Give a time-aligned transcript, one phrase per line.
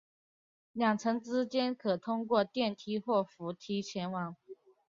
[0.73, 4.35] 两层之间可通过电梯或扶梯前往。